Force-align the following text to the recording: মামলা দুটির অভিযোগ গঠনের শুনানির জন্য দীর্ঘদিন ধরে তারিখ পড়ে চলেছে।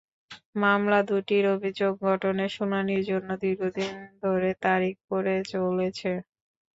মামলা 0.55 0.99
দুটির 1.09 1.45
অভিযোগ 1.55 1.93
গঠনের 2.05 2.51
শুনানির 2.57 3.03
জন্য 3.09 3.29
দীর্ঘদিন 3.41 3.93
ধরে 4.21 4.49
তারিখ 4.65 4.95
পড়ে 5.09 5.35
চলেছে। 5.51 6.11